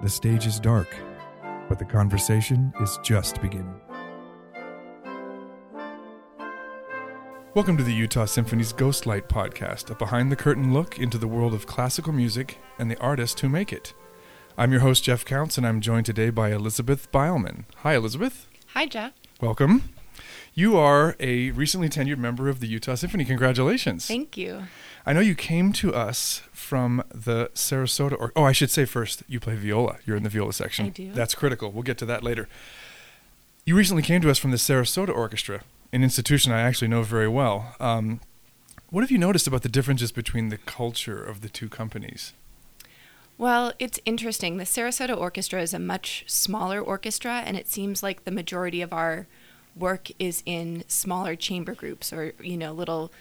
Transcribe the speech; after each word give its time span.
The 0.00 0.08
stage 0.08 0.46
is 0.46 0.60
dark, 0.60 0.94
but 1.68 1.80
the 1.80 1.84
conversation 1.84 2.72
is 2.80 3.00
just 3.02 3.42
beginning. 3.42 3.80
Welcome 7.52 7.76
to 7.76 7.82
the 7.82 7.92
Utah 7.92 8.26
Symphony's 8.26 8.72
Ghostlight 8.72 9.26
podcast, 9.26 9.90
a 9.90 9.96
behind 9.96 10.30
the 10.30 10.36
curtain 10.36 10.72
look 10.72 11.00
into 11.00 11.18
the 11.18 11.26
world 11.26 11.52
of 11.52 11.66
classical 11.66 12.12
music 12.12 12.58
and 12.78 12.88
the 12.88 12.98
artists 13.00 13.40
who 13.40 13.48
make 13.48 13.72
it. 13.72 13.92
I'm 14.56 14.70
your 14.70 14.82
host, 14.82 15.02
Jeff 15.02 15.24
Counts, 15.24 15.58
and 15.58 15.66
I'm 15.66 15.80
joined 15.80 16.06
today 16.06 16.30
by 16.30 16.52
Elizabeth 16.52 17.10
Beilman. 17.10 17.64
Hi, 17.78 17.96
Elizabeth. 17.96 18.46
Hi, 18.74 18.86
Jeff. 18.86 19.14
Welcome. 19.40 19.82
You 20.54 20.76
are 20.76 21.16
a 21.20 21.50
recently 21.52 21.88
tenured 21.88 22.18
member 22.18 22.48
of 22.48 22.60
the 22.60 22.66
Utah 22.66 22.94
Symphony. 22.94 23.24
Congratulations. 23.24 24.06
Thank 24.06 24.36
you. 24.36 24.64
I 25.06 25.12
know 25.12 25.20
you 25.20 25.34
came 25.34 25.72
to 25.74 25.94
us 25.94 26.42
from 26.52 27.02
the 27.14 27.50
Sarasota, 27.54 28.16
or 28.18 28.32
oh, 28.36 28.44
I 28.44 28.52
should 28.52 28.70
say 28.70 28.84
first, 28.84 29.22
you 29.28 29.40
play 29.40 29.54
viola. 29.54 29.98
You're 30.04 30.16
in 30.16 30.22
the 30.22 30.28
viola 30.28 30.52
section. 30.52 30.86
I 30.86 30.88
do. 30.90 31.12
That's 31.12 31.34
critical. 31.34 31.70
We'll 31.70 31.82
get 31.82 31.98
to 31.98 32.06
that 32.06 32.22
later. 32.22 32.48
You 33.64 33.76
recently 33.76 34.02
came 34.02 34.20
to 34.22 34.30
us 34.30 34.38
from 34.38 34.50
the 34.50 34.56
Sarasota 34.56 35.14
Orchestra, 35.14 35.62
an 35.92 36.02
institution 36.02 36.52
I 36.52 36.60
actually 36.60 36.88
know 36.88 37.02
very 37.02 37.28
well. 37.28 37.74
Um, 37.80 38.20
what 38.90 39.02
have 39.02 39.10
you 39.10 39.18
noticed 39.18 39.46
about 39.46 39.62
the 39.62 39.68
differences 39.68 40.12
between 40.12 40.48
the 40.48 40.56
culture 40.56 41.22
of 41.22 41.42
the 41.42 41.48
two 41.48 41.68
companies? 41.68 42.32
Well, 43.36 43.72
it's 43.78 44.00
interesting. 44.04 44.56
The 44.56 44.64
Sarasota 44.64 45.16
Orchestra 45.16 45.62
is 45.62 45.72
a 45.72 45.78
much 45.78 46.24
smaller 46.26 46.80
orchestra, 46.80 47.42
and 47.44 47.56
it 47.56 47.68
seems 47.68 48.02
like 48.02 48.24
the 48.24 48.30
majority 48.30 48.82
of 48.82 48.92
our 48.92 49.26
work 49.78 50.10
is 50.18 50.42
in 50.46 50.84
smaller 50.88 51.36
chamber 51.36 51.74
groups 51.74 52.12
or, 52.12 52.32
you 52.40 52.56
know, 52.56 52.72
little 52.72 53.12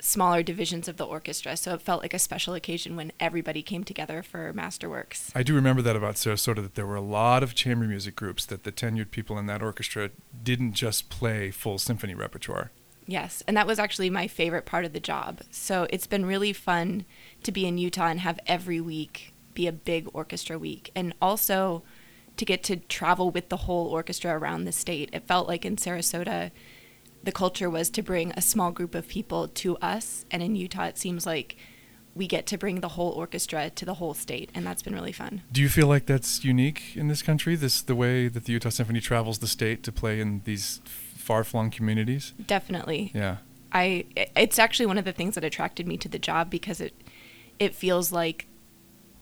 smaller 0.00 0.42
divisions 0.42 0.88
of 0.88 0.96
the 0.96 1.06
orchestra. 1.06 1.56
So 1.56 1.74
it 1.74 1.82
felt 1.82 2.02
like 2.02 2.14
a 2.14 2.18
special 2.18 2.54
occasion 2.54 2.96
when 2.96 3.12
everybody 3.18 3.62
came 3.62 3.84
together 3.84 4.22
for 4.22 4.52
Masterworks. 4.52 5.30
I 5.34 5.42
do 5.42 5.54
remember 5.54 5.82
that 5.82 5.96
about 5.96 6.16
Sarasota 6.16 6.62
that 6.62 6.74
there 6.74 6.86
were 6.86 6.96
a 6.96 7.00
lot 7.00 7.42
of 7.42 7.54
chamber 7.54 7.86
music 7.86 8.14
groups 8.14 8.44
that 8.46 8.64
the 8.64 8.72
tenured 8.72 9.10
people 9.10 9.38
in 9.38 9.46
that 9.46 9.62
orchestra 9.62 10.10
didn't 10.42 10.74
just 10.74 11.08
play 11.08 11.50
full 11.50 11.78
symphony 11.78 12.14
repertoire. 12.14 12.70
Yes, 13.06 13.42
and 13.46 13.56
that 13.56 13.66
was 13.66 13.78
actually 13.78 14.10
my 14.10 14.26
favorite 14.26 14.66
part 14.66 14.84
of 14.84 14.92
the 14.92 15.00
job. 15.00 15.40
So 15.50 15.86
it's 15.90 16.08
been 16.08 16.26
really 16.26 16.52
fun 16.52 17.04
to 17.44 17.52
be 17.52 17.66
in 17.66 17.78
Utah 17.78 18.08
and 18.08 18.20
have 18.20 18.40
every 18.46 18.80
week 18.80 19.32
be 19.54 19.66
a 19.66 19.72
big 19.72 20.08
orchestra 20.12 20.58
week. 20.58 20.90
And 20.94 21.14
also 21.20 21.82
to 22.36 22.44
get 22.44 22.62
to 22.64 22.76
travel 22.76 23.30
with 23.30 23.48
the 23.48 23.56
whole 23.56 23.86
orchestra 23.88 24.36
around 24.36 24.64
the 24.64 24.72
state. 24.72 25.10
It 25.12 25.26
felt 25.26 25.48
like 25.48 25.64
in 25.64 25.76
Sarasota, 25.76 26.50
the 27.22 27.32
culture 27.32 27.70
was 27.70 27.90
to 27.90 28.02
bring 28.02 28.32
a 28.32 28.42
small 28.42 28.70
group 28.70 28.94
of 28.94 29.08
people 29.08 29.48
to 29.48 29.76
us. 29.78 30.24
And 30.30 30.42
in 30.42 30.54
Utah, 30.54 30.84
it 30.84 30.98
seems 30.98 31.26
like 31.26 31.56
we 32.14 32.26
get 32.26 32.46
to 32.46 32.56
bring 32.56 32.80
the 32.80 32.88
whole 32.88 33.12
orchestra 33.12 33.70
to 33.70 33.84
the 33.84 33.94
whole 33.94 34.14
state. 34.14 34.50
And 34.54 34.66
that's 34.66 34.82
been 34.82 34.94
really 34.94 35.12
fun. 35.12 35.42
Do 35.52 35.60
you 35.60 35.68
feel 35.68 35.86
like 35.86 36.06
that's 36.06 36.44
unique 36.44 36.96
in 36.96 37.08
this 37.08 37.22
country, 37.22 37.56
this 37.56 37.82
the 37.82 37.94
way 37.94 38.28
that 38.28 38.44
the 38.44 38.52
Utah 38.52 38.70
Symphony 38.70 39.00
travels 39.00 39.38
the 39.38 39.46
state 39.46 39.82
to 39.82 39.92
play 39.92 40.20
in 40.20 40.42
these 40.44 40.80
far-flung 40.84 41.70
communities? 41.70 42.32
Definitely. 42.46 43.10
Yeah. 43.14 43.38
I 43.72 44.06
it's 44.14 44.58
actually 44.58 44.86
one 44.86 44.96
of 44.96 45.04
the 45.04 45.12
things 45.12 45.34
that 45.34 45.44
attracted 45.44 45.86
me 45.86 45.96
to 45.98 46.08
the 46.08 46.18
job 46.18 46.48
because 46.48 46.80
it 46.80 46.94
it 47.58 47.74
feels 47.74 48.12
like 48.12 48.46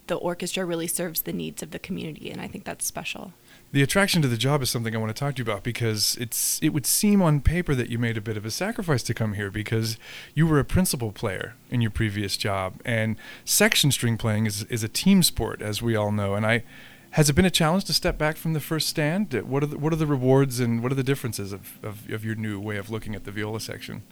the 0.07 0.17
orchestra 0.17 0.65
really 0.65 0.87
serves 0.87 1.23
the 1.23 1.33
needs 1.33 1.63
of 1.63 1.71
the 1.71 1.79
community 1.79 2.31
and 2.31 2.41
I 2.41 2.47
think 2.47 2.65
that's 2.65 2.87
special. 2.87 3.33
The 3.73 3.83
attraction 3.83 4.23
to 4.23 4.29
the 4.29 4.37
job 4.37 4.63
is 4.63 4.71
something 4.71 4.95
I 4.95 4.99
want 4.99 5.15
to 5.15 5.19
talk 5.19 5.35
to 5.35 5.43
you 5.43 5.51
about 5.51 5.65
because 5.65 6.17
it's 6.21 6.61
it 6.63 6.69
would 6.71 6.87
seem 6.87 7.21
on 7.23 7.41
paper 7.41 7.75
that 7.75 7.91
you 7.91 7.99
made 7.99 8.17
a 8.17 8.21
bit 8.21 8.37
of 8.37 8.45
a 8.45 8.51
sacrifice 8.51 9.03
to 9.05 9.15
come 9.15 9.35
here 9.35 9.51
because 9.51 9.99
you 10.35 10.47
were 10.47 10.59
a 10.59 10.65
principal 10.65 11.11
player 11.11 11.55
in 11.71 11.81
your 11.81 11.91
previous 11.91 12.37
job 12.37 12.81
and 12.85 13.17
section 13.45 13.91
string 13.91 14.17
playing 14.17 14.47
is 14.47 14.63
is 14.65 14.85
a 14.85 14.89
team 14.89 15.23
sport 15.23 15.61
as 15.61 15.83
we 15.83 15.97
all 15.97 16.13
know 16.13 16.35
and 16.35 16.47
I 16.47 16.63
has 17.15 17.31
it 17.31 17.35
been 17.35 17.45
a 17.45 17.51
challenge 17.51 17.85
to 17.85 17.93
step 17.93 18.19
back 18.19 18.37
from 18.37 18.55
the 18.55 18.61
first 18.61 18.89
stand? 18.89 19.33
What 19.33 19.63
are 19.63 19.67
the, 19.67 19.79
what 19.79 19.93
are 19.93 19.97
the 19.97 20.07
rewards 20.07 20.59
and 20.59 20.83
what 20.83 20.91
are 20.91 20.97
the 20.97 21.05
differences 21.05 21.53
of, 21.53 21.79
of, 21.85 22.11
of 22.11 22.25
your 22.25 22.35
new 22.35 22.59
way 22.59 22.77
of 22.77 22.91
looking 22.91 23.15
at 23.15 23.23
the 23.23 23.31
viola 23.31 23.61
section? 23.61 24.03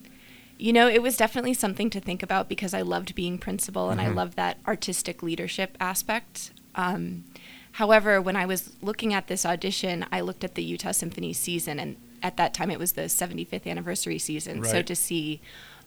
You 0.62 0.72
know, 0.72 0.86
it 0.88 1.02
was 1.02 1.16
definitely 1.16 1.54
something 1.54 1.90
to 1.90 1.98
think 1.98 2.22
about 2.22 2.48
because 2.48 2.72
I 2.72 2.82
loved 2.82 3.16
being 3.16 3.36
principal 3.36 3.90
and 3.90 4.00
Mhm. 4.00 4.04
I 4.04 4.08
loved 4.10 4.36
that 4.36 4.58
artistic 4.64 5.20
leadership 5.20 5.76
aspect. 5.80 6.52
Um, 6.76 7.24
however, 7.72 8.22
when 8.22 8.36
I 8.36 8.46
was 8.46 8.70
looking 8.80 9.12
at 9.12 9.26
this 9.26 9.44
audition, 9.44 10.06
I 10.12 10.20
looked 10.20 10.44
at 10.44 10.54
the 10.54 10.62
Utah 10.62 10.92
Symphony 10.92 11.32
season, 11.32 11.80
and 11.80 11.96
at 12.22 12.36
that 12.36 12.54
time 12.54 12.70
it 12.70 12.78
was 12.78 12.92
the 12.92 13.08
75th 13.08 13.66
anniversary 13.66 14.20
season. 14.20 14.60
So 14.70 14.82
to 14.82 14.94
see 14.94 15.40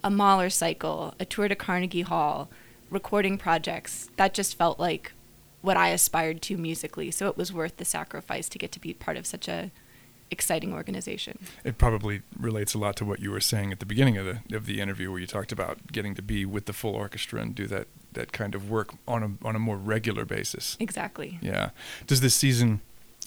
a 0.04 0.10
Mahler 0.10 0.50
cycle, 0.50 1.16
a 1.22 1.26
tour 1.26 1.48
to 1.48 1.56
Carnegie 1.56 2.02
Hall, 2.02 2.50
recording 2.90 3.38
projects, 3.38 4.10
that 4.18 4.34
just 4.34 4.58
felt 4.58 4.78
like 4.78 5.14
what 5.62 5.78
I 5.78 5.92
aspired 5.92 6.42
to 6.44 6.58
musically. 6.58 7.12
So 7.12 7.30
it 7.30 7.38
was 7.38 7.54
worth 7.54 7.78
the 7.78 7.86
sacrifice 7.86 8.50
to 8.50 8.58
get 8.58 8.74
to 8.74 8.82
be 8.82 8.94
part 8.94 9.16
of 9.16 9.26
such 9.26 9.48
a 9.48 9.72
exciting 10.32 10.74
organization. 10.74 11.40
It 11.64 11.78
probably 11.78 12.22
relates 12.40 12.74
a 12.74 12.78
lot 12.78 12.96
to 12.98 13.06
what 13.06 13.20
you 13.20 13.32
were 13.32 13.40
saying 13.40 13.72
at 13.72 13.80
the 13.80 13.86
beginning 13.86 14.18
of 14.18 14.26
the 14.26 14.56
of 14.56 14.66
the 14.66 14.82
interview, 14.82 15.12
where 15.12 15.20
you 15.20 15.28
talked 15.28 15.52
about 15.52 15.92
getting 15.92 16.16
to 16.16 16.22
be 16.22 16.46
with 16.46 16.66
the 16.66 16.74
full 16.74 16.96
orchestra 16.96 17.42
and 17.42 17.56
do 17.56 17.68
that 17.68 17.88
that 18.14 18.32
kind 18.32 18.56
of 18.56 18.70
work 18.70 18.94
on 19.08 19.24
a 19.24 19.48
on 19.48 19.56
a 19.56 19.60
more 19.60 19.78
regular 19.78 20.26
basis. 20.26 20.78
Exactly. 20.80 21.40
Yeah. 21.42 21.70
Does 22.08 22.22
this 22.22 22.36
season 22.36 22.82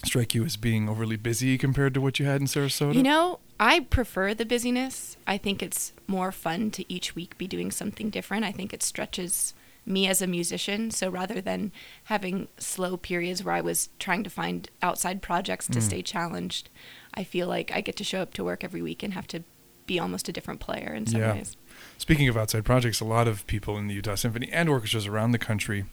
strike 0.05 0.35
you 0.35 0.45
as 0.45 0.57
being 0.57 0.89
overly 0.89 1.17
busy 1.17 1.59
compared 1.59 1.95
to 1.95 2.01
what 2.01 2.19
you 2.19 2.27
had 2.27 2.41
in 2.41 2.47
Sarasota? 2.47 2.95
You 2.95 3.03
know, 3.03 3.41
I 3.59 3.81
prefer 3.81 4.35
the 4.35 4.47
busyness. 4.47 5.17
I 5.27 5.39
think 5.39 5.63
it's 5.63 5.93
more 6.07 6.31
fun 6.33 6.71
to 6.73 6.93
each 6.93 7.15
week 7.15 7.37
be 7.39 7.47
doing 7.47 7.71
something 7.71 8.11
different. 8.11 8.45
I 8.45 8.53
think 8.53 8.73
it 8.73 8.83
stretches 8.83 9.55
me 9.89 10.07
as 10.07 10.21
a 10.23 10.27
musician. 10.27 10.91
So 10.91 11.09
rather 11.09 11.41
than 11.41 11.73
having 12.05 12.49
slow 12.59 12.97
periods 12.97 13.43
where 13.43 13.55
I 13.55 13.61
was 13.61 13.89
trying 13.99 14.23
to 14.25 14.31
find 14.31 14.69
outside 14.83 15.23
projects 15.23 15.67
to 15.69 15.79
Mm. 15.79 15.83
stay 15.83 16.03
challenged, 16.03 16.69
I 17.15 17.25
feel 17.25 17.49
like 17.49 17.73
I 17.73 17.81
get 17.81 17.97
to 17.97 18.05
show 18.05 18.21
up 18.21 18.35
to 18.35 18.45
work 18.45 18.63
every 18.63 18.83
week 18.83 19.03
and 19.03 19.15
have 19.15 19.27
to 19.29 19.43
be 19.87 19.99
almost 19.99 20.29
a 20.29 20.33
different 20.33 20.61
player 20.61 20.93
in 20.95 21.07
some 21.07 21.21
Yeah. 21.21 21.33
ways. 21.33 21.57
Speaking 21.97 22.29
of 22.29 22.37
outside 22.37 22.65
projects, 22.65 23.01
a 23.01 23.05
lot 23.07 23.27
of 23.27 23.47
people 23.47 23.79
in 23.79 23.89
the 23.89 23.95
Utah 23.95 24.15
Symphony 24.17 24.49
and 24.53 24.69
orchestras 24.69 25.07
around 25.07 25.33
the 25.33 25.39
country 25.39 25.87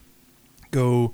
go 0.72 1.14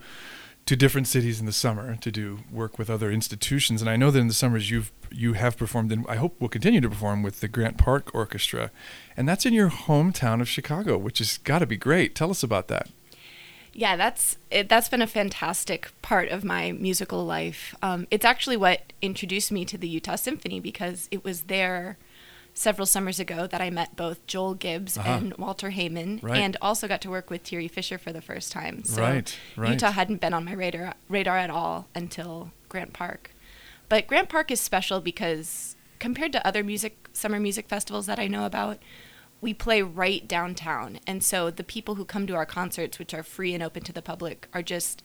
to 0.65 0.75
different 0.75 1.07
cities 1.07 1.39
in 1.39 1.45
the 1.45 1.51
summer 1.51 1.95
to 1.95 2.11
do 2.11 2.39
work 2.51 2.77
with 2.77 2.89
other 2.89 3.11
institutions. 3.11 3.81
And 3.81 3.89
I 3.89 3.95
know 3.95 4.11
that 4.11 4.19
in 4.19 4.27
the 4.27 4.33
summers 4.33 4.69
you've 4.69 4.91
you 5.11 5.33
have 5.33 5.57
performed 5.57 5.91
and 5.91 6.05
I 6.07 6.15
hope 6.15 6.39
will 6.39 6.49
continue 6.49 6.79
to 6.81 6.89
perform 6.89 7.23
with 7.23 7.41
the 7.41 7.47
Grant 7.47 7.77
Park 7.77 8.11
Orchestra. 8.13 8.71
And 9.17 9.27
that's 9.27 9.45
in 9.45 9.53
your 9.53 9.69
hometown 9.69 10.39
of 10.39 10.47
Chicago, 10.47 10.97
which 10.97 11.17
has 11.17 11.37
got 11.37 11.59
to 11.59 11.65
be 11.65 11.77
great. 11.77 12.15
Tell 12.15 12.31
us 12.31 12.43
about 12.43 12.67
that. 12.69 12.89
Yeah, 13.73 13.95
that's 13.95 14.37
it, 14.49 14.67
that's 14.67 14.89
been 14.89 15.01
a 15.01 15.07
fantastic 15.07 15.91
part 16.01 16.29
of 16.29 16.43
my 16.43 16.73
musical 16.73 17.25
life. 17.25 17.73
Um, 17.81 18.05
it's 18.11 18.25
actually 18.25 18.57
what 18.57 18.93
introduced 19.01 19.51
me 19.51 19.63
to 19.65 19.77
the 19.77 19.87
Utah 19.87 20.17
Symphony 20.17 20.59
because 20.59 21.07
it 21.09 21.23
was 21.23 21.43
there 21.43 21.97
several 22.61 22.85
summers 22.85 23.19
ago 23.19 23.47
that 23.47 23.59
I 23.59 23.69
met 23.69 23.95
both 23.95 24.25
Joel 24.27 24.53
Gibbs 24.53 24.97
Uh-huh. 24.97 25.09
and 25.11 25.33
Walter 25.37 25.71
Heyman, 25.71 26.21
Right. 26.21 26.37
and 26.37 26.55
also 26.61 26.87
got 26.87 27.01
to 27.01 27.09
work 27.09 27.29
with 27.29 27.41
Thierry 27.41 27.67
Fischer 27.67 27.97
for 27.97 28.13
the 28.13 28.21
first 28.21 28.51
time. 28.51 28.83
So 28.83 29.01
Right, 29.01 29.35
right. 29.57 29.71
Utah 29.71 29.91
hadn't 29.91 30.21
been 30.21 30.33
on 30.33 30.45
my 30.45 30.53
radar 30.53 30.93
radar 31.09 31.37
at 31.37 31.49
all 31.49 31.87
until 31.95 32.51
Grant 32.69 32.93
Park. 32.93 33.31
But 33.89 34.07
Grant 34.07 34.29
Park 34.29 34.51
is 34.51 34.61
special 34.61 35.01
because 35.01 35.75
compared 35.99 36.31
to 36.33 36.47
other 36.47 36.63
music 36.63 37.09
summer 37.13 37.39
music 37.39 37.67
festivals 37.67 38.05
that 38.05 38.19
I 38.19 38.27
know 38.27 38.45
about, 38.45 38.77
we 39.41 39.53
play 39.55 39.81
right 39.81 40.27
downtown. 40.27 40.99
And 41.07 41.23
so 41.23 41.49
the 41.49 41.63
people 41.63 41.95
who 41.95 42.05
come 42.05 42.27
to 42.27 42.35
our 42.35 42.45
concerts, 42.45 42.99
which 42.99 43.13
are 43.13 43.23
free 43.23 43.53
and 43.55 43.63
open 43.63 43.83
to 43.83 43.91
the 43.91 44.01
public, 44.01 44.47
are 44.53 44.61
just 44.61 45.01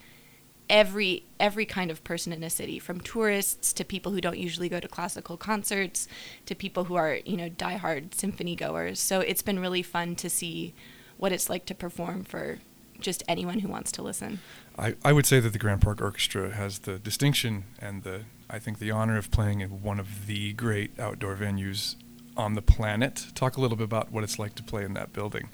every 0.69 1.25
every 1.39 1.67
kind 1.67 1.91
of 1.91 2.03
person 2.05 2.33
in 2.33 2.43
a 2.43 2.51
city, 2.51 2.79
from 2.79 3.01
tourists 3.01 3.73
to 3.75 3.85
people 3.85 4.13
who 4.13 4.21
don't 4.21 4.39
usually 4.39 4.69
go 4.69 4.81
to 4.81 4.89
classical 4.89 5.37
concerts 5.37 6.09
to 6.47 6.55
people 6.55 6.85
who 6.85 6.95
are, 6.95 7.19
you 7.25 7.37
know, 7.37 7.49
diehard 7.49 8.15
symphony 8.15 8.57
goers. 8.57 8.99
So 8.99 9.21
it's 9.21 9.43
been 9.43 9.59
really 9.59 9.83
fun 9.83 10.17
to 10.17 10.31
see 10.31 10.75
what 11.17 11.33
it's 11.33 11.49
like 11.49 11.67
to 11.67 11.75
perform 11.75 12.25
for 12.25 12.59
just 13.01 13.23
anyone 13.29 13.61
who 13.61 13.69
wants 13.69 13.93
to 13.93 14.03
listen. 14.03 14.41
I, 14.79 14.95
I 15.05 15.13
would 15.13 15.27
say 15.27 15.41
that 15.41 15.53
the 15.53 15.59
Grant 15.59 15.83
Park 15.83 16.01
Orchestra 16.01 16.55
has 16.55 16.81
the 16.81 16.99
distinction 16.99 17.65
and 17.79 18.03
the 18.03 18.23
I 18.49 18.59
think 18.59 18.79
the 18.79 18.91
honor 18.91 19.17
of 19.17 19.31
playing 19.31 19.61
in 19.61 19.83
one 19.83 19.99
of 19.99 20.27
the 20.27 20.53
great 20.53 20.99
outdoor 20.99 21.37
venues 21.37 21.97
on 22.37 22.55
the 22.55 22.63
planet. 22.63 23.27
Talk 23.35 23.57
a 23.57 23.61
little 23.61 23.77
bit 23.77 23.85
about 23.85 24.13
what 24.13 24.23
it's 24.25 24.39
like 24.39 24.55
to 24.57 24.63
play 24.63 24.85
in 24.85 24.95
that 24.95 25.13
building. 25.13 25.49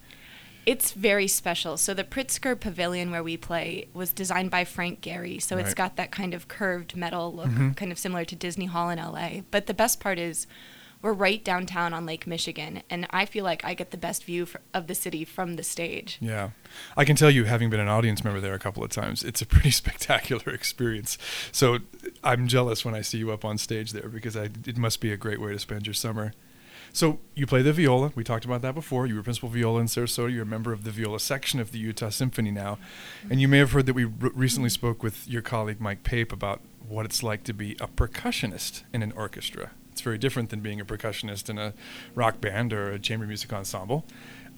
It's 0.64 0.92
very 0.92 1.26
special. 1.26 1.76
So 1.76 1.92
the 1.92 2.04
Pritzker 2.04 2.58
Pavilion 2.58 3.10
where 3.10 3.22
we 3.22 3.36
play 3.36 3.88
was 3.92 4.12
designed 4.12 4.50
by 4.50 4.64
Frank 4.64 5.00
Gehry. 5.00 5.42
So 5.42 5.56
it's 5.58 5.74
got 5.74 5.96
that 5.96 6.12
kind 6.12 6.34
of 6.34 6.46
curved 6.46 6.94
metal 6.96 7.34
look, 7.34 7.48
Mhm. 7.48 7.76
kind 7.76 7.90
of 7.90 7.98
similar 7.98 8.24
to 8.24 8.36
Disney 8.36 8.66
Hall 8.66 8.88
in 8.88 8.98
LA. 8.98 9.42
But 9.50 9.66
the 9.66 9.74
best 9.74 9.98
part 9.98 10.18
is 10.20 10.46
we're 11.00 11.12
right 11.12 11.44
downtown 11.44 11.92
on 11.92 12.06
Lake 12.06 12.28
Michigan, 12.28 12.80
and 12.88 13.08
I 13.10 13.26
feel 13.26 13.42
like 13.42 13.64
I 13.64 13.74
get 13.74 13.90
the 13.90 13.96
best 13.96 14.22
view 14.22 14.46
fr- 14.46 14.58
of 14.72 14.86
the 14.86 14.94
city 14.94 15.24
from 15.24 15.56
the 15.56 15.64
stage. 15.64 16.16
Yeah. 16.20 16.50
I 16.96 17.04
can 17.04 17.16
tell 17.16 17.28
you, 17.28 17.42
having 17.42 17.70
been 17.70 17.80
an 17.80 17.88
audience 17.88 18.22
member 18.22 18.38
there 18.40 18.54
a 18.54 18.58
couple 18.60 18.84
of 18.84 18.90
times, 18.90 19.24
it's 19.24 19.42
a 19.42 19.46
pretty 19.54 19.72
spectacular 19.72 20.52
experience. 20.54 21.18
So 21.50 21.80
I'm 22.22 22.46
jealous 22.46 22.84
when 22.84 22.94
I 22.94 23.00
see 23.00 23.18
you 23.18 23.32
up 23.32 23.44
on 23.44 23.58
stage 23.58 23.90
there 23.90 24.08
because 24.08 24.36
I, 24.36 24.50
it 24.64 24.76
must 24.78 25.00
be 25.00 25.10
a 25.10 25.16
great 25.16 25.40
way 25.40 25.50
to 25.52 25.58
spend 25.58 25.88
your 25.88 25.94
summer. 25.94 26.34
So 26.92 27.20
you 27.34 27.46
play 27.46 27.62
the 27.62 27.72
viola. 27.72 28.12
We 28.14 28.22
talked 28.22 28.44
about 28.44 28.60
that 28.62 28.74
before. 28.74 29.06
You 29.06 29.16
were 29.16 29.22
principal 29.22 29.48
viola 29.48 29.80
in 29.80 29.86
Sarasota. 29.86 30.32
You're 30.32 30.42
a 30.42 30.46
member 30.46 30.72
of 30.72 30.84
the 30.84 30.90
viola 30.90 31.20
section 31.20 31.58
of 31.58 31.72
the 31.72 31.78
Utah 31.78 32.10
Symphony 32.10 32.50
now, 32.50 32.78
and 33.30 33.40
you 33.40 33.48
may 33.48 33.58
have 33.58 33.72
heard 33.72 33.86
that 33.86 33.94
we 33.94 34.04
r- 34.04 34.10
recently 34.34 34.68
spoke 34.68 35.02
with 35.02 35.26
your 35.26 35.40
colleague 35.42 35.80
Mike 35.80 36.04
Pape 36.04 36.32
about 36.32 36.60
what 36.86 37.06
it's 37.06 37.22
like 37.22 37.44
to 37.44 37.54
be 37.54 37.72
a 37.80 37.88
percussionist 37.88 38.82
in 38.92 39.02
an 39.02 39.12
orchestra. 39.12 39.70
It's 39.90 40.02
very 40.02 40.18
different 40.18 40.50
than 40.50 40.60
being 40.60 40.80
a 40.80 40.84
percussionist 40.84 41.48
in 41.48 41.58
a 41.58 41.72
rock 42.14 42.40
band 42.40 42.72
or 42.72 42.90
a 42.90 42.98
chamber 42.98 43.26
music 43.26 43.52
ensemble. 43.52 44.04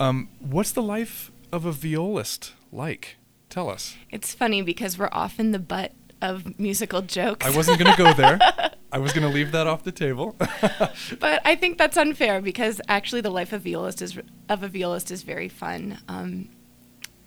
Um, 0.01 0.29
what's 0.41 0.73
the 0.73 0.83
life 0.83 1.31
of 1.53 1.65
a 1.65 1.73
violist 1.73 2.53
like? 2.73 3.17
Tell 3.49 3.69
us. 3.71 3.97
It's 4.11 4.35
funny 4.35 4.63
because 4.63 4.99
we're 4.99 5.09
often 5.13 5.53
the 5.53 5.61
butt 5.61 5.93
of 6.21 6.59
musical 6.59 7.03
jokes. 7.03 7.47
I 7.47 7.55
wasn't 7.55 7.79
going 7.79 7.95
to 7.95 8.03
go 8.03 8.13
there. 8.13 8.39
I 8.95 8.99
was 8.99 9.13
going 9.13 9.29
to 9.29 9.35
leave 9.35 9.51
that 9.51 9.67
off 9.67 9.83
the 9.83 9.91
table. 9.91 10.37
but 10.39 11.43
I 11.45 11.57
think 11.57 11.79
that's 11.79 11.97
unfair 11.97 12.41
because 12.41 12.81
actually 12.89 13.23
the 13.23 13.31
life 13.31 13.53
of 13.53 13.63
violist 13.63 14.01
is 14.01 14.17
of 14.49 14.63
a 14.63 14.69
violist 14.69 15.11
is 15.11 15.25
very 15.25 15.49
fun. 15.49 15.99
Um, 16.07 16.49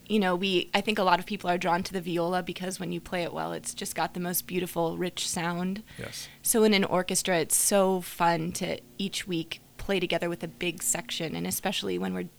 you 0.08 0.18
know, 0.18 0.34
we 0.34 0.70
I 0.74 0.80
think 0.80 0.98
a 0.98 1.04
lot 1.04 1.20
of 1.20 1.26
people 1.26 1.50
are 1.50 1.58
drawn 1.58 1.84
to 1.84 1.92
the 1.92 2.00
viola 2.00 2.42
because 2.42 2.80
when 2.80 2.94
you 2.94 3.02
play 3.02 3.24
it 3.24 3.34
well, 3.34 3.52
it's 3.52 3.74
just 3.74 3.96
got 3.96 4.14
the 4.14 4.22
most 4.22 4.48
beautiful, 4.48 4.98
rich 4.98 5.28
sound. 5.28 5.84
Yes. 6.00 6.30
So 6.42 6.64
in 6.64 6.74
an 6.74 6.86
orchestra, 6.86 7.40
it's 7.40 7.58
so 7.58 8.00
fun 8.00 8.54
to 8.54 8.80
each 8.98 9.28
week 9.28 9.60
play 9.78 10.00
together 10.00 10.30
with 10.30 10.44
a 10.46 10.48
big 10.48 10.82
section, 10.82 11.36
and 11.36 11.46
especially 11.46 11.98
when 11.98 12.14
we're 12.14 12.30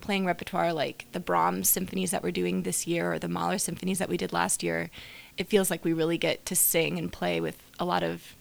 playing 0.00 0.24
repertoire 0.24 0.72
like 0.72 1.04
the 1.12 1.20
Brahms 1.20 1.68
symphonies 1.68 2.10
that 2.10 2.22
we're 2.22 2.30
doing 2.30 2.62
this 2.62 2.86
year 2.86 3.12
or 3.12 3.18
the 3.18 3.28
Mahler 3.28 3.58
symphonies 3.58 3.98
that 3.98 4.08
we 4.08 4.16
did 4.16 4.32
last 4.32 4.62
year, 4.62 4.88
it 5.36 5.48
feels 5.48 5.70
like 5.70 5.84
we 5.84 5.92
really 5.92 6.16
get 6.16 6.46
to 6.46 6.56
sing 6.56 6.98
and 6.98 7.12
play 7.12 7.38
with 7.38 7.62
a 7.78 7.84
lot 7.84 8.02
of 8.02 8.34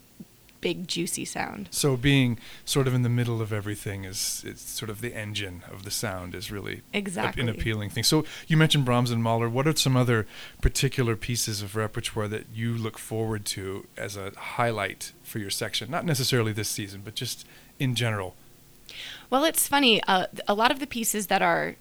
big 0.62 0.88
juicy 0.88 1.26
sound. 1.26 1.70
So 1.72 1.98
being 1.98 2.40
sort 2.66 2.88
of 2.88 2.94
in 2.94 3.04
the 3.04 3.10
middle 3.10 3.42
of 3.42 3.54
everything 3.54 4.04
is 4.04 4.44
it's 4.46 4.62
sort 4.62 4.90
of 4.90 5.02
the 5.02 5.16
engine 5.16 5.64
of 5.72 5.84
the 5.84 5.92
sound 5.92 6.36
is 6.36 6.52
really 6.52 6.82
exactly 6.94 7.44
an 7.44 7.50
appealing 7.50 7.90
thing. 7.90 8.04
So 8.04 8.26
you 8.48 8.58
mentioned 8.58 8.86
Brahms 8.86 9.12
and 9.12 9.24
Mahler. 9.24 9.50
What 9.50 9.68
are 9.68 9.76
some 9.76 9.96
other 9.96 10.28
particular 10.62 11.16
pieces 11.16 11.62
of 11.62 11.76
repertoire 11.76 12.28
that 12.28 12.46
you 12.54 12.74
look 12.76 12.98
forward 12.98 13.46
to 13.46 13.88
as 13.98 14.18
a 14.18 14.32
highlight 14.38 15.14
for 15.24 15.40
your 15.40 15.50
section? 15.50 15.92
Not 15.92 16.06
necessarily 16.06 16.54
this 16.54 16.70
season, 16.70 17.02
but 17.04 17.16
just 17.16 17.46
in 17.80 17.96
general. 17.96 18.36
Well, 19.30 19.44
it's 19.44 19.68
funny. 19.68 20.02
Uh, 20.04 20.28
a 20.48 20.54
lot 20.54 20.72
of 20.72 20.80
the 20.80 20.88
pieces 20.88 21.28
that 21.28 21.42
are 21.42 21.76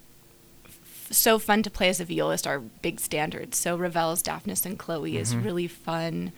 f- 0.65 1.13
so 1.13 1.39
fun 1.39 1.63
to 1.63 1.71
play 1.71 1.89
as 1.89 2.01
a 2.01 2.05
violist 2.05 2.47
are 2.47 2.59
big 2.59 3.01
standards. 3.01 3.57
So 3.57 3.77
Ravel's 3.77 4.23
Daphnis 4.23 4.67
and 4.67 4.79
Chloe 4.79 5.13
mm-hmm. 5.13 5.23
is 5.23 5.37
really 5.37 5.69
fun. 5.69 6.33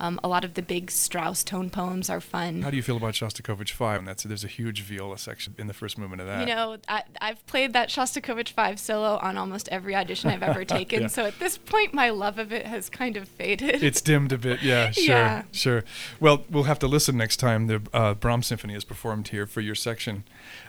Um, 0.00 0.18
a 0.24 0.28
lot 0.28 0.44
of 0.44 0.54
the 0.54 0.62
big 0.62 0.90
Strauss 0.90 1.44
tone 1.44 1.70
poems 1.70 2.10
are 2.10 2.20
fun. 2.20 2.62
How 2.62 2.70
do 2.70 2.76
you 2.76 2.82
feel 2.82 2.96
about 2.96 3.14
Shostakovich 3.14 3.70
Five? 3.70 4.00
And 4.00 4.08
that's 4.08 4.24
there's 4.24 4.44
a 4.44 4.48
huge 4.48 4.82
viola 4.82 5.18
section 5.18 5.54
in 5.58 5.66
the 5.66 5.72
first 5.72 5.98
movement 5.98 6.20
of 6.20 6.26
that. 6.26 6.40
You 6.40 6.54
know, 6.54 6.76
I, 6.88 7.02
have 7.20 7.46
played 7.46 7.72
that 7.74 7.88
Shostakovich 7.88 8.50
Five 8.50 8.80
solo 8.80 9.18
on 9.22 9.38
almost 9.38 9.68
every 9.68 9.94
audition 9.94 10.30
I've 10.30 10.42
ever 10.42 10.64
taken. 10.64 11.02
yeah. 11.02 11.06
So 11.08 11.24
at 11.24 11.38
this 11.38 11.58
point, 11.58 11.94
my 11.94 12.10
love 12.10 12.38
of 12.38 12.52
it 12.52 12.66
has 12.66 12.90
kind 12.90 13.16
of 13.16 13.28
faded. 13.28 13.82
It's 13.82 14.00
dimmed 14.00 14.32
a 14.32 14.38
bit. 14.38 14.62
Yeah, 14.62 14.90
sure, 14.92 15.04
yeah. 15.04 15.42
sure. 15.52 15.84
Well, 16.18 16.44
we'll 16.50 16.64
have 16.64 16.78
to 16.80 16.88
listen 16.88 17.16
next 17.16 17.36
time 17.36 17.66
the 17.68 17.82
uh, 17.92 18.14
Brahms 18.14 18.46
Symphony 18.46 18.74
is 18.74 18.84
performed 18.84 19.28
here 19.28 19.46
for 19.46 19.60
your 19.60 19.74
section. 19.74 20.24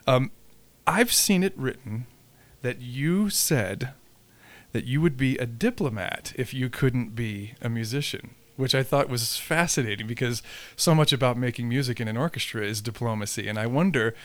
Um, 0.05 0.31
I've 0.85 1.11
seen 1.11 1.43
it 1.43 1.53
written 1.57 2.05
that 2.61 2.81
you 2.81 3.29
said 3.29 3.93
that 4.71 4.85
you 4.85 5.01
would 5.01 5.17
be 5.17 5.37
a 5.37 5.45
diplomat 5.45 6.33
if 6.35 6.53
you 6.53 6.69
couldn't 6.69 7.15
be 7.15 7.55
a 7.61 7.69
musician 7.69 8.35
which 8.57 8.73
I 8.73 8.83
thought 8.83 9.09
was 9.09 9.37
fascinating 9.37 10.07
because 10.07 10.41
so 10.75 10.95
much 10.95 11.11
about 11.11 11.37
making 11.37 11.67
music 11.67 11.99
in 11.99 12.07
an 12.07 12.17
orchestra 12.17 12.63
is 12.63 12.81
diplomacy. 12.81 13.47
And 13.47 13.59
I 13.59 13.67
wonder 13.67 14.15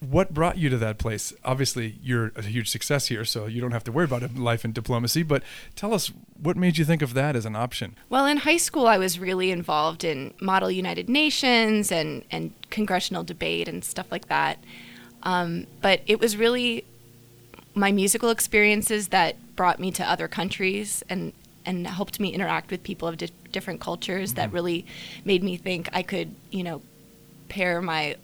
what 0.00 0.34
brought 0.34 0.58
you 0.58 0.68
to 0.68 0.76
that 0.78 0.98
place. 0.98 1.32
Obviously, 1.44 1.96
you're 2.02 2.32
a 2.36 2.42
huge 2.42 2.68
success 2.68 3.06
here, 3.06 3.24
so 3.24 3.46
you 3.46 3.60
don't 3.60 3.70
have 3.72 3.84
to 3.84 3.92
worry 3.92 4.04
about 4.04 4.34
life 4.36 4.64
in 4.64 4.72
diplomacy. 4.72 5.22
But 5.22 5.42
tell 5.76 5.94
us, 5.94 6.12
what 6.40 6.56
made 6.56 6.78
you 6.78 6.84
think 6.84 7.00
of 7.00 7.14
that 7.14 7.36
as 7.36 7.46
an 7.46 7.56
option? 7.56 7.96
Well, 8.10 8.26
in 8.26 8.38
high 8.38 8.58
school, 8.58 8.86
I 8.86 8.98
was 8.98 9.18
really 9.18 9.50
involved 9.50 10.04
in 10.04 10.34
Model 10.40 10.70
United 10.70 11.08
Nations 11.08 11.90
and, 11.90 12.24
and 12.30 12.52
congressional 12.70 13.22
debate 13.22 13.68
and 13.68 13.84
stuff 13.84 14.10
like 14.10 14.28
that. 14.28 14.58
Um, 15.22 15.66
but 15.80 16.02
it 16.06 16.20
was 16.20 16.36
really 16.36 16.84
my 17.74 17.92
musical 17.92 18.30
experiences 18.30 19.08
that 19.08 19.56
brought 19.56 19.80
me 19.80 19.90
to 19.92 20.08
other 20.08 20.28
countries 20.28 21.02
and, 21.08 21.32
and 21.66 21.86
helped 21.86 22.20
me 22.20 22.30
interact 22.30 22.70
with 22.70 22.82
people 22.82 23.08
of 23.08 23.16
di- 23.16 23.30
different 23.52 23.80
cultures 23.80 24.30
mm-hmm. 24.30 24.36
that 24.36 24.52
really 24.52 24.86
made 25.24 25.42
me 25.42 25.56
think 25.56 25.88
I 25.92 26.02
could, 26.02 26.34
you 26.50 26.62
know, 26.62 26.82
pair 27.48 27.80
my 27.80 28.16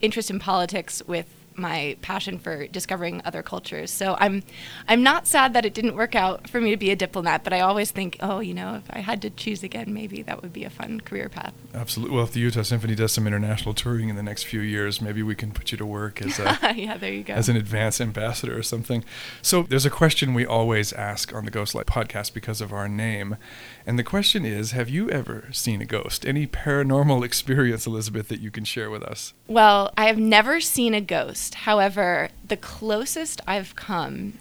interest 0.00 0.30
in 0.30 0.38
politics 0.38 1.02
with 1.06 1.26
my 1.58 1.96
passion 2.02 2.38
for 2.38 2.66
discovering 2.66 3.20
other 3.24 3.42
cultures. 3.42 3.90
So 3.90 4.16
I'm 4.18 4.42
I'm 4.86 5.02
not 5.02 5.26
sad 5.26 5.52
that 5.54 5.64
it 5.64 5.74
didn't 5.74 5.96
work 5.96 6.14
out 6.14 6.48
for 6.48 6.60
me 6.60 6.70
to 6.70 6.76
be 6.76 6.90
a 6.90 6.96
diplomat, 6.96 7.44
but 7.44 7.52
I 7.52 7.60
always 7.60 7.90
think, 7.90 8.16
oh, 8.20 8.40
you 8.40 8.54
know, 8.54 8.76
if 8.76 8.84
I 8.90 9.00
had 9.00 9.20
to 9.22 9.30
choose 9.30 9.62
again, 9.62 9.92
maybe 9.92 10.22
that 10.22 10.42
would 10.42 10.52
be 10.52 10.64
a 10.64 10.70
fun 10.70 11.00
career 11.00 11.28
path. 11.28 11.52
Absolutely. 11.74 12.14
Well, 12.14 12.24
if 12.24 12.32
the 12.32 12.40
Utah 12.40 12.62
Symphony 12.62 12.94
does 12.94 13.12
some 13.12 13.26
international 13.26 13.74
touring 13.74 14.08
in 14.08 14.16
the 14.16 14.22
next 14.22 14.44
few 14.44 14.60
years, 14.60 15.00
maybe 15.00 15.22
we 15.22 15.34
can 15.34 15.52
put 15.52 15.72
you 15.72 15.78
to 15.78 15.86
work 15.86 16.22
as 16.22 16.38
a 16.38 16.58
yeah, 16.76 16.96
there 16.96 17.12
you 17.12 17.24
go. 17.24 17.34
as 17.34 17.48
an 17.48 17.56
advance 17.56 18.00
ambassador 18.00 18.56
or 18.56 18.62
something. 18.62 19.04
So 19.42 19.62
there's 19.62 19.86
a 19.86 19.90
question 19.90 20.34
we 20.34 20.46
always 20.46 20.92
ask 20.92 21.34
on 21.34 21.44
the 21.44 21.50
Ghostlight 21.50 21.84
podcast 21.84 22.32
because 22.34 22.60
of 22.60 22.72
our 22.72 22.88
name, 22.88 23.36
and 23.86 23.98
the 23.98 24.04
question 24.04 24.44
is, 24.44 24.72
have 24.72 24.88
you 24.88 25.10
ever 25.10 25.48
seen 25.52 25.80
a 25.80 25.86
ghost? 25.86 26.26
Any 26.26 26.46
paranormal 26.46 27.24
experience, 27.28 27.86
Elizabeth, 27.86 28.28
that 28.28 28.40
you 28.40 28.50
can 28.50 28.64
share 28.64 28.90
with 28.90 29.02
us? 29.02 29.34
Well, 29.46 29.92
I 29.96 30.06
have 30.06 30.18
never 30.18 30.60
seen 30.60 30.94
a 30.94 31.00
ghost. 31.00 31.47
However, 31.54 32.28
the 32.46 32.56
closest 32.56 33.40
I've 33.46 33.74
come 33.76 34.34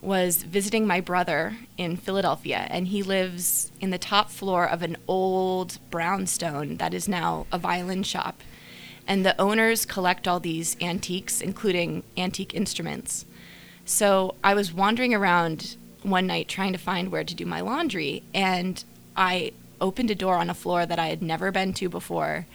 was 0.00 0.42
visiting 0.42 0.86
my 0.86 1.00
brother 1.00 1.56
in 1.78 1.96
Philadelphia, 1.96 2.66
and 2.70 2.88
he 2.88 3.02
lives 3.02 3.70
in 3.80 3.90
the 3.90 3.98
top 3.98 4.30
floor 4.30 4.68
of 4.68 4.82
an 4.82 4.96
old 5.06 5.78
brownstone 5.90 6.76
that 6.78 6.92
is 6.92 7.08
now 7.08 7.46
a 7.52 7.58
violin 7.58 8.02
shop. 8.02 8.42
And 9.06 9.24
the 9.24 9.40
owners 9.40 9.84
collect 9.84 10.26
all 10.26 10.40
these 10.40 10.76
antiques, 10.80 11.40
including 11.40 12.02
antique 12.16 12.54
instruments. 12.54 13.24
So 13.84 14.34
I 14.42 14.54
was 14.54 14.72
wandering 14.72 15.14
around 15.14 15.76
one 16.02 16.26
night 16.26 16.48
trying 16.48 16.72
to 16.72 16.78
find 16.78 17.10
where 17.10 17.24
to 17.24 17.34
do 17.34 17.46
my 17.46 17.60
laundry, 17.60 18.22
and 18.34 18.82
I 19.16 19.52
opened 19.80 20.10
a 20.10 20.14
door 20.14 20.36
on 20.36 20.50
a 20.50 20.54
floor 20.54 20.86
that 20.86 20.98
I 20.98 21.08
had 21.08 21.22
never 21.22 21.50
been 21.50 21.72
to 21.74 21.88
before. 21.88 22.46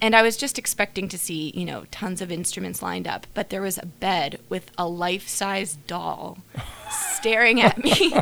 And 0.00 0.14
I 0.14 0.22
was 0.22 0.36
just 0.36 0.58
expecting 0.58 1.08
to 1.08 1.18
see, 1.18 1.50
you 1.56 1.64
know, 1.64 1.84
tons 1.90 2.20
of 2.22 2.30
instruments 2.30 2.82
lined 2.82 3.08
up, 3.08 3.26
but 3.34 3.50
there 3.50 3.62
was 3.62 3.78
a 3.78 3.86
bed 3.86 4.38
with 4.48 4.70
a 4.78 4.86
life-size 4.86 5.76
doll 5.88 6.38
staring 7.16 7.60
at 7.60 7.82
me. 7.82 8.14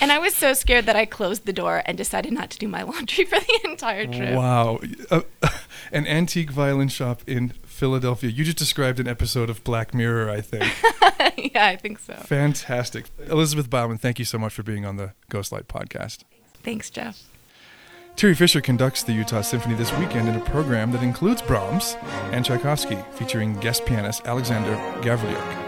and 0.00 0.12
I 0.12 0.18
was 0.20 0.36
so 0.36 0.52
scared 0.52 0.86
that 0.86 0.94
I 0.94 1.04
closed 1.04 1.46
the 1.46 1.52
door 1.52 1.82
and 1.84 1.98
decided 1.98 2.32
not 2.32 2.50
to 2.50 2.58
do 2.58 2.68
my 2.68 2.82
laundry 2.84 3.24
for 3.24 3.40
the 3.40 3.60
entire 3.64 4.06
trip. 4.06 4.34
Wow. 4.36 4.78
Uh, 5.10 5.22
an 5.92 6.06
antique 6.06 6.50
violin 6.50 6.88
shop 6.88 7.22
in 7.26 7.48
Philadelphia. 7.64 8.30
You 8.30 8.44
just 8.44 8.58
described 8.58 9.00
an 9.00 9.08
episode 9.08 9.50
of 9.50 9.64
Black 9.64 9.94
Mirror, 9.94 10.30
I 10.30 10.40
think. 10.40 10.72
yeah, 11.54 11.66
I 11.66 11.76
think 11.76 11.98
so. 11.98 12.14
Fantastic. 12.14 13.06
Elizabeth 13.28 13.68
Beilman, 13.68 13.98
thank 13.98 14.20
you 14.20 14.24
so 14.24 14.38
much 14.38 14.52
for 14.52 14.62
being 14.62 14.86
on 14.86 14.96
the 14.96 15.12
Ghostlight 15.28 15.64
podcast. 15.64 16.20
Thanks, 16.62 16.88
Jeff. 16.88 17.20
Thierry 18.16 18.36
Fischer 18.36 18.60
conducts 18.60 19.02
the 19.02 19.12
Utah 19.12 19.40
Symphony 19.40 19.74
this 19.74 19.92
weekend 19.98 20.28
in 20.28 20.36
a 20.36 20.40
program 20.40 20.92
that 20.92 21.02
includes 21.02 21.42
Brahms 21.42 21.96
and 22.30 22.44
Tchaikovsky, 22.44 22.98
featuring 23.12 23.54
guest 23.54 23.84
pianist 23.84 24.24
Alexander 24.24 24.76
Gavrilyuk. 25.02 25.60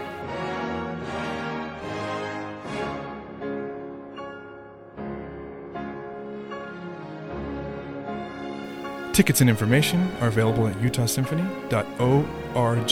Tickets 9.13 9.41
and 9.41 9.49
information 9.49 10.09
are 10.21 10.27
available 10.27 10.67
at 10.67 10.75
utahsymphony.org. 10.77 12.87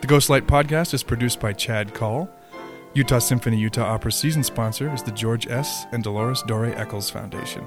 The 0.00 0.06
Ghostlight 0.06 0.42
podcast 0.42 0.94
is 0.94 1.02
produced 1.02 1.40
by 1.40 1.52
Chad 1.52 1.92
Call. 1.92 2.30
Utah 2.94 3.18
Symphony 3.18 3.58
Utah 3.58 3.92
Opera 3.92 4.12
season 4.12 4.42
sponsor 4.42 4.92
is 4.94 5.02
the 5.02 5.12
George 5.12 5.46
S. 5.48 5.84
and 5.92 6.02
Dolores 6.02 6.42
Dore 6.42 6.66
Eccles 6.66 7.10
Foundation. 7.10 7.66